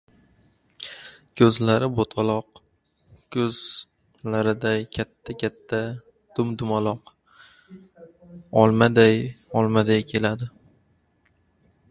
[1.41, 2.61] Ko‘zlari bo‘taloq
[3.35, 5.81] ko‘zlariday katta-katta,
[6.39, 7.11] dum-dumaloq,
[8.63, 10.49] olmaday-olmaday keladi!